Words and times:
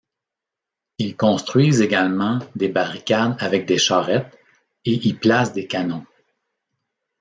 Ils 0.97 1.15
construisent 1.15 1.81
également 1.83 2.39
des 2.55 2.69
barricades 2.69 3.35
avec 3.37 3.67
des 3.67 3.77
charrettes 3.77 4.35
et 4.83 4.93
y 4.93 5.13
placent 5.13 5.53
des 5.53 5.67
canons. 5.67 6.07